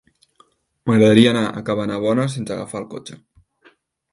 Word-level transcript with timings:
M'agradaria 0.91 1.33
anar 1.33 1.43
a 1.49 1.63
Cabanabona 1.67 2.25
sense 2.37 2.57
agafar 2.57 2.83
el 2.85 2.89
cotxe. 2.95 3.19